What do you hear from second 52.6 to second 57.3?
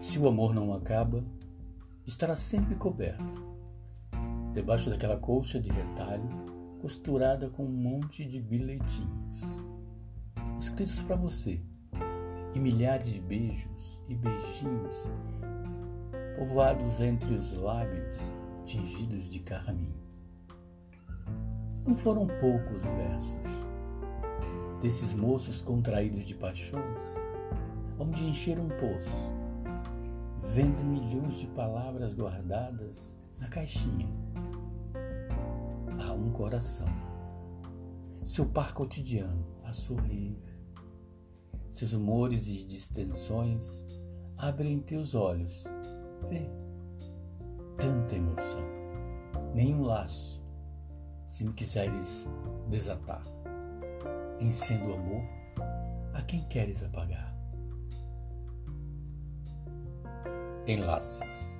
desatar, encendo o amor a quem queres apagar.